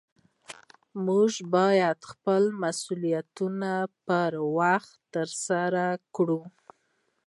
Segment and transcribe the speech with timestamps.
[1.05, 3.71] موږ باید خپل مسؤلیتونه
[4.07, 4.19] په
[4.57, 5.85] وخت ترسره
[6.15, 6.41] کړو